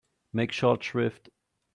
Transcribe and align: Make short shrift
Make 0.33 0.51
short 0.51 0.81
shrift 0.83 1.29